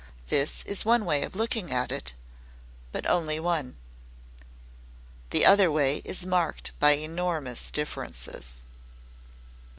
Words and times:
This 0.29 0.63
is 0.63 0.83
one 0.83 1.05
way 1.05 1.21
of 1.21 1.35
looking 1.35 1.71
at 1.71 1.91
it, 1.91 2.13
but 2.91 3.07
only 3.07 3.39
one. 3.39 3.75
The 5.29 5.45
other 5.45 5.71
way 5.71 5.97
is 5.97 6.25
marked 6.25 6.71
by 6.79 6.93
enormous 6.93 7.69
differences. 7.69 8.61